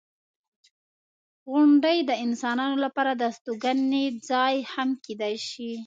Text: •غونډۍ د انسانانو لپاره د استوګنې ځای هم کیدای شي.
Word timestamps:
•غونډۍ 1.51 1.97
د 2.09 2.11
انسانانو 2.25 2.77
لپاره 2.85 3.11
د 3.15 3.21
استوګنې 3.31 4.05
ځای 4.29 4.55
هم 4.73 4.89
کیدای 5.05 5.35
شي. 5.49 5.71